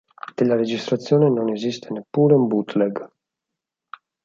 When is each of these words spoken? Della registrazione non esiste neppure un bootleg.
Della 0.35 0.55
registrazione 0.55 1.29
non 1.29 1.49
esiste 1.51 1.91
neppure 1.91 2.33
un 2.33 2.47
bootleg. 2.47 3.07